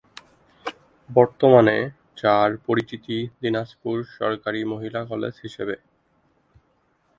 [1.09, 1.77] বর্তমানে
[2.17, 5.75] যার পরিচিতি দিনাজপুর সরকারি মহিলা কলেজ হিসেবে।